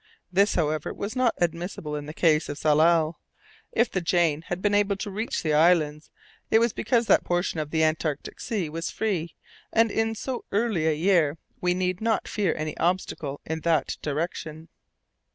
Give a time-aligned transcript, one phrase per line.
[0.33, 3.19] This, however, was not admissible in the case of Tsalal.
[3.71, 6.09] If the Jane had been able to reach the islands,
[6.49, 9.35] it was because that portion of the Antarctic sea was free,
[9.71, 14.69] and in so "early" a year, we need not fear any obstacle in that direction.